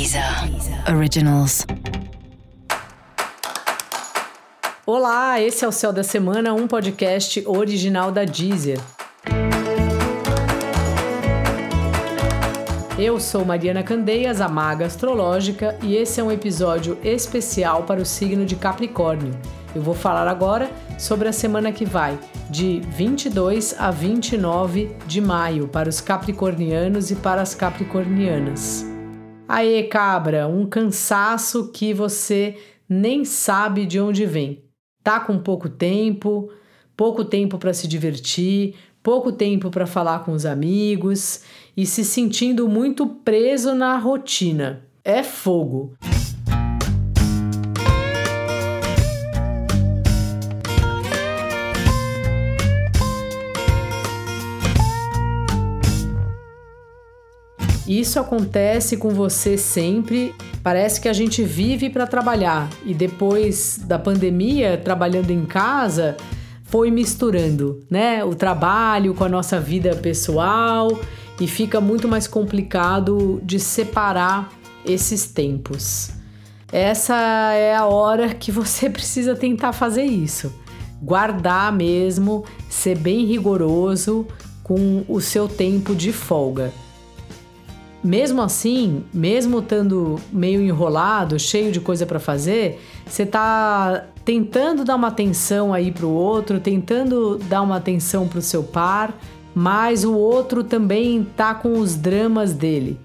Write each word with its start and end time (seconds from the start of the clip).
Deezer 0.00 0.24
Originals. 0.96 1.66
Olá, 4.86 5.38
esse 5.38 5.62
é 5.62 5.68
o 5.68 5.72
Céu 5.72 5.92
da 5.92 6.02
Semana, 6.02 6.54
um 6.54 6.66
podcast 6.66 7.44
original 7.46 8.10
da 8.10 8.24
Deezer. 8.24 8.80
Eu 12.98 13.20
sou 13.20 13.44
Mariana 13.44 13.82
Candeias, 13.82 14.40
a 14.40 14.48
maga 14.48 14.86
astrológica, 14.86 15.78
e 15.82 15.94
esse 15.94 16.18
é 16.18 16.24
um 16.24 16.32
episódio 16.32 16.96
especial 17.04 17.82
para 17.82 18.00
o 18.00 18.06
signo 18.06 18.46
de 18.46 18.56
Capricórnio. 18.56 19.38
Eu 19.74 19.82
vou 19.82 19.94
falar 19.94 20.26
agora 20.28 20.70
sobre 20.98 21.28
a 21.28 21.32
semana 21.32 21.72
que 21.72 21.84
vai, 21.84 22.18
de 22.48 22.80
22 22.88 23.76
a 23.78 23.90
29 23.90 24.96
de 25.06 25.20
maio, 25.20 25.68
para 25.68 25.90
os 25.90 26.00
capricornianos 26.00 27.10
e 27.10 27.16
para 27.16 27.42
as 27.42 27.54
capricornianas. 27.54 28.89
Aê, 29.52 29.82
cabra, 29.82 30.46
um 30.46 30.64
cansaço 30.64 31.72
que 31.72 31.92
você 31.92 32.56
nem 32.88 33.24
sabe 33.24 33.84
de 33.84 33.98
onde 33.98 34.24
vem. 34.24 34.62
Tá 35.02 35.18
com 35.18 35.40
pouco 35.40 35.68
tempo, 35.68 36.52
pouco 36.96 37.24
tempo 37.24 37.58
para 37.58 37.74
se 37.74 37.88
divertir, 37.88 38.76
pouco 39.02 39.32
tempo 39.32 39.68
para 39.68 39.88
falar 39.88 40.20
com 40.20 40.30
os 40.30 40.46
amigos 40.46 41.42
e 41.76 41.84
se 41.84 42.04
sentindo 42.04 42.68
muito 42.68 43.04
preso 43.08 43.74
na 43.74 43.98
rotina. 43.98 44.86
É 45.02 45.24
fogo. 45.24 45.94
Isso 57.90 58.20
acontece 58.20 58.96
com 58.96 59.08
você 59.10 59.58
sempre. 59.58 60.32
Parece 60.62 61.00
que 61.00 61.08
a 61.08 61.12
gente 61.12 61.42
vive 61.42 61.90
para 61.90 62.06
trabalhar 62.06 62.70
e 62.86 62.94
depois 62.94 63.80
da 63.82 63.98
pandemia, 63.98 64.78
trabalhando 64.78 65.32
em 65.32 65.44
casa, 65.44 66.16
foi 66.62 66.88
misturando, 66.88 67.84
né? 67.90 68.22
O 68.22 68.32
trabalho 68.32 69.12
com 69.12 69.24
a 69.24 69.28
nossa 69.28 69.58
vida 69.58 69.96
pessoal 69.96 70.96
e 71.40 71.48
fica 71.48 71.80
muito 71.80 72.06
mais 72.06 72.28
complicado 72.28 73.40
de 73.42 73.58
separar 73.58 74.52
esses 74.86 75.26
tempos. 75.26 76.12
Essa 76.70 77.16
é 77.54 77.74
a 77.74 77.86
hora 77.86 78.32
que 78.38 78.52
você 78.52 78.88
precisa 78.88 79.34
tentar 79.34 79.72
fazer 79.72 80.04
isso. 80.04 80.54
Guardar 81.02 81.72
mesmo, 81.72 82.44
ser 82.68 82.96
bem 82.96 83.26
rigoroso 83.26 84.28
com 84.62 85.04
o 85.08 85.20
seu 85.20 85.48
tempo 85.48 85.92
de 85.92 86.12
folga. 86.12 86.72
Mesmo 88.02 88.40
assim, 88.40 89.04
mesmo 89.12 89.58
estando 89.58 90.18
meio 90.32 90.62
enrolado, 90.62 91.38
cheio 91.38 91.70
de 91.70 91.80
coisa 91.80 92.06
para 92.06 92.18
fazer, 92.18 92.80
você 93.06 93.26
tá 93.26 94.06
tentando 94.24 94.84
dar 94.84 94.96
uma 94.96 95.08
atenção 95.08 95.74
aí 95.74 95.92
pro 95.92 96.08
outro, 96.08 96.58
tentando 96.60 97.36
dar 97.36 97.60
uma 97.60 97.76
atenção 97.76 98.26
pro 98.26 98.40
seu 98.40 98.62
par, 98.62 99.12
mas 99.54 100.02
o 100.02 100.14
outro 100.14 100.64
também 100.64 101.26
tá 101.36 101.54
com 101.54 101.78
os 101.78 101.94
dramas 101.94 102.54
dele. 102.54 102.98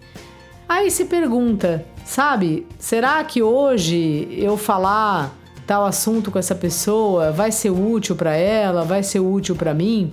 Aí 0.68 0.90
se 0.90 1.06
pergunta, 1.06 1.86
sabe, 2.06 2.66
será 2.80 3.24
que 3.24 3.44
hoje 3.44 4.30
eu 4.32 4.56
falar 4.56 5.36
tal 5.68 5.86
assunto 5.86 6.32
com 6.32 6.40
essa 6.40 6.56
pessoa 6.56 7.32
vai 7.32 7.52
ser 7.52 7.70
útil 7.70 8.16
para 8.16 8.36
ela, 8.36 8.84
vai 8.84 9.04
ser 9.04 9.20
útil 9.20 9.56
para 9.56 9.74
mim? 9.74 10.12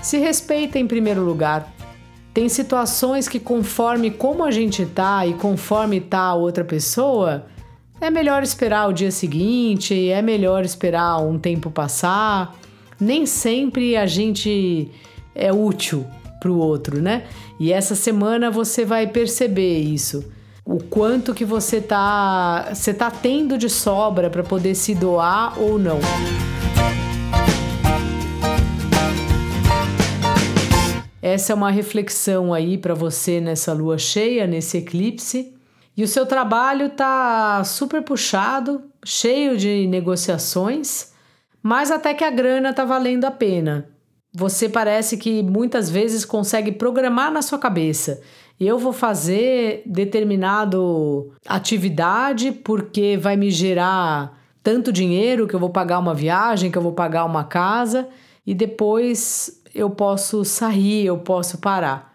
Se 0.00 0.18
respeita 0.18 0.78
em 0.78 0.86
primeiro 0.86 1.22
lugar. 1.22 1.70
Tem 2.32 2.48
situações 2.48 3.28
que, 3.28 3.40
conforme 3.40 4.10
como 4.10 4.44
a 4.44 4.50
gente 4.50 4.86
tá 4.86 5.26
e 5.26 5.34
conforme 5.34 6.00
tá 6.00 6.20
a 6.20 6.34
outra 6.34 6.64
pessoa, 6.64 7.46
é 8.00 8.08
melhor 8.08 8.42
esperar 8.42 8.88
o 8.88 8.92
dia 8.92 9.10
seguinte, 9.10 10.08
é 10.08 10.22
melhor 10.22 10.64
esperar 10.64 11.18
um 11.18 11.38
tempo 11.38 11.70
passar. 11.70 12.56
Nem 13.00 13.26
sempre 13.26 13.96
a 13.96 14.06
gente 14.06 14.90
é 15.34 15.52
útil 15.52 16.06
para 16.40 16.50
o 16.50 16.56
outro, 16.56 17.02
né? 17.02 17.24
E 17.58 17.72
essa 17.72 17.94
semana 17.94 18.50
você 18.50 18.84
vai 18.84 19.06
perceber 19.06 19.78
isso. 19.80 20.24
O 20.64 20.82
quanto 20.82 21.34
que 21.34 21.44
você 21.44 21.80
tá, 21.80 22.70
você 22.72 22.94
tá 22.94 23.10
tendo 23.10 23.58
de 23.58 23.68
sobra 23.68 24.30
para 24.30 24.42
poder 24.42 24.74
se 24.74 24.94
doar 24.94 25.60
ou 25.60 25.78
não. 25.78 25.98
Essa 31.30 31.52
é 31.52 31.54
uma 31.54 31.70
reflexão 31.70 32.52
aí 32.52 32.76
para 32.76 32.92
você 32.92 33.40
nessa 33.40 33.72
lua 33.72 33.96
cheia, 33.98 34.48
nesse 34.48 34.78
eclipse. 34.78 35.54
E 35.96 36.02
o 36.02 36.08
seu 36.08 36.26
trabalho 36.26 36.90
tá 36.90 37.62
super 37.62 38.02
puxado, 38.02 38.82
cheio 39.04 39.56
de 39.56 39.86
negociações, 39.86 41.12
mas 41.62 41.92
até 41.92 42.14
que 42.14 42.24
a 42.24 42.30
grana 42.30 42.72
tá 42.72 42.84
valendo 42.84 43.26
a 43.26 43.30
pena. 43.30 43.88
Você 44.34 44.68
parece 44.68 45.16
que 45.16 45.40
muitas 45.40 45.88
vezes 45.88 46.24
consegue 46.24 46.72
programar 46.72 47.30
na 47.30 47.42
sua 47.42 47.60
cabeça. 47.60 48.20
Eu 48.58 48.76
vou 48.76 48.92
fazer 48.92 49.84
determinado 49.86 51.32
atividade 51.46 52.50
porque 52.50 53.16
vai 53.16 53.36
me 53.36 53.52
gerar 53.52 54.36
tanto 54.64 54.92
dinheiro 54.92 55.46
que 55.46 55.54
eu 55.54 55.60
vou 55.60 55.70
pagar 55.70 56.00
uma 56.00 56.14
viagem, 56.14 56.72
que 56.72 56.78
eu 56.78 56.82
vou 56.82 56.92
pagar 56.92 57.24
uma 57.24 57.44
casa 57.44 58.08
e 58.44 58.52
depois 58.54 59.59
eu 59.74 59.90
posso 59.90 60.44
sair, 60.44 61.06
eu 61.06 61.18
posso 61.18 61.58
parar. 61.58 62.14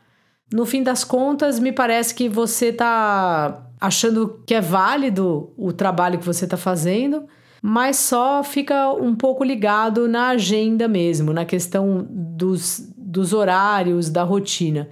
No 0.53 0.66
fim 0.66 0.83
das 0.83 1.03
contas, 1.03 1.59
me 1.59 1.71
parece 1.71 2.13
que 2.13 2.29
você 2.29 2.67
está 2.67 3.67
achando 3.79 4.41
que 4.45 4.53
é 4.53 4.61
válido 4.61 5.51
o 5.57 5.73
trabalho 5.73 6.19
que 6.19 6.25
você 6.25 6.45
está 6.45 6.57
fazendo, 6.57 7.25
mas 7.61 7.97
só 7.97 8.43
fica 8.43 8.91
um 8.93 9.16
pouco 9.16 9.43
ligado 9.43 10.07
na 10.07 10.29
agenda 10.29 10.88
mesmo, 10.88 11.33
na 11.33 11.45
questão 11.45 12.05
dos, 12.09 12.88
dos 12.95 13.33
horários, 13.33 14.09
da 14.09 14.23
rotina. 14.23 14.89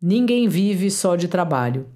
Ninguém 0.00 0.48
vive 0.48 0.90
só 0.90 1.16
de 1.16 1.28
trabalho. 1.28 1.86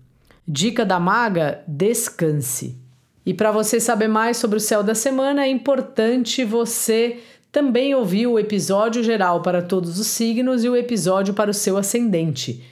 Dica 0.47 0.87
da 0.87 0.99
maga: 0.99 1.63
descanse. 1.67 2.81
E 3.27 3.35
para 3.35 3.51
você 3.51 3.81
saber 3.81 4.07
mais 4.07 4.37
sobre 4.37 4.57
o 4.57 4.61
céu 4.61 4.85
da 4.85 4.95
semana, 4.95 5.45
é 5.45 5.49
importante 5.49 6.45
você 6.45 7.21
também 7.57 7.95
ouviu 7.95 8.33
o 8.33 8.39
episódio 8.39 9.03
geral 9.03 9.41
para 9.41 9.63
todos 9.63 9.99
os 9.99 10.09
signos 10.09 10.63
e 10.63 10.69
o 10.69 10.77
episódio 10.77 11.33
para 11.33 11.51
o 11.51 11.55
seu 11.55 11.79
ascendente. 11.79 12.63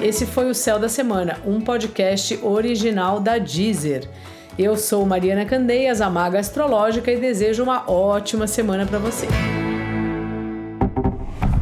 Esse 0.00 0.24
foi 0.24 0.48
o 0.48 0.54
Céu 0.54 0.78
da 0.78 0.88
Semana, 0.88 1.38
um 1.44 1.60
podcast 1.60 2.38
original 2.40 3.18
da 3.18 3.36
Deezer. 3.36 4.08
Eu 4.56 4.76
sou 4.76 5.04
Mariana 5.04 5.44
Candeias, 5.44 6.00
a 6.00 6.08
maga 6.08 6.38
astrológica, 6.38 7.10
e 7.10 7.18
desejo 7.18 7.64
uma 7.64 7.90
ótima 7.90 8.46
semana 8.46 8.86
para 8.86 9.00
você. 9.00 9.26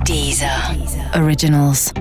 Deezer 0.04 0.50
Originals. 1.18 1.94